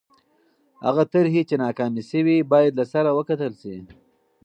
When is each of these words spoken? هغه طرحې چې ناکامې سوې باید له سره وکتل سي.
هغه 0.85 1.03
طرحې 1.13 1.41
چې 1.49 1.55
ناکامې 1.63 2.03
سوې 2.11 2.37
باید 2.51 2.73
له 2.79 2.85
سره 2.93 3.09
وکتل 3.17 3.51
سي. 3.61 3.75